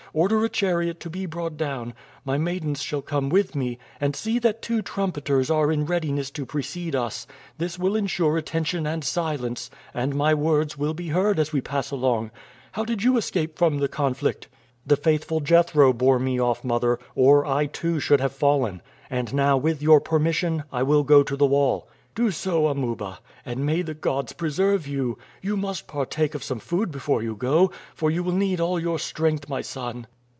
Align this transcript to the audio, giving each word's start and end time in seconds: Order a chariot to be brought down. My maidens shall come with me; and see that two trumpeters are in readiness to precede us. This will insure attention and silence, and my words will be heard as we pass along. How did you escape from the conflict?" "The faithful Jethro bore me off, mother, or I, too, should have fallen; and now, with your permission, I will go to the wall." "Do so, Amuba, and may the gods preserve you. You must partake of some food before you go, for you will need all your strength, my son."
Order 0.13 0.43
a 0.43 0.49
chariot 0.49 0.99
to 1.01 1.09
be 1.09 1.25
brought 1.25 1.55
down. 1.55 1.93
My 2.25 2.37
maidens 2.37 2.81
shall 2.81 3.01
come 3.01 3.29
with 3.29 3.55
me; 3.55 3.79
and 4.01 4.13
see 4.13 4.39
that 4.39 4.61
two 4.61 4.81
trumpeters 4.81 5.49
are 5.49 5.71
in 5.71 5.85
readiness 5.85 6.29
to 6.31 6.45
precede 6.45 6.95
us. 6.97 7.25
This 7.59 7.79
will 7.79 7.95
insure 7.95 8.35
attention 8.37 8.85
and 8.85 9.05
silence, 9.05 9.71
and 9.93 10.13
my 10.13 10.33
words 10.33 10.77
will 10.77 10.93
be 10.93 11.07
heard 11.07 11.39
as 11.39 11.53
we 11.53 11.61
pass 11.61 11.91
along. 11.91 12.31
How 12.73 12.83
did 12.83 13.03
you 13.03 13.15
escape 13.15 13.57
from 13.57 13.77
the 13.77 13.87
conflict?" 13.87 14.49
"The 14.85 14.97
faithful 14.97 15.39
Jethro 15.39 15.93
bore 15.93 16.19
me 16.19 16.37
off, 16.37 16.61
mother, 16.65 16.99
or 17.15 17.45
I, 17.45 17.67
too, 17.67 18.01
should 18.01 18.19
have 18.19 18.33
fallen; 18.33 18.81
and 19.09 19.33
now, 19.33 19.55
with 19.55 19.81
your 19.81 20.01
permission, 20.01 20.63
I 20.73 20.83
will 20.83 21.03
go 21.03 21.23
to 21.23 21.37
the 21.37 21.45
wall." 21.45 21.87
"Do 22.13 22.29
so, 22.29 22.67
Amuba, 22.67 23.19
and 23.45 23.65
may 23.65 23.83
the 23.83 23.93
gods 23.93 24.33
preserve 24.33 24.85
you. 24.85 25.17
You 25.41 25.55
must 25.55 25.87
partake 25.87 26.35
of 26.35 26.43
some 26.43 26.59
food 26.59 26.91
before 26.91 27.23
you 27.23 27.37
go, 27.37 27.71
for 27.95 28.11
you 28.11 28.21
will 28.21 28.33
need 28.33 28.59
all 28.59 28.77
your 28.77 28.99
strength, 28.99 29.47
my 29.47 29.61
son." 29.61 30.07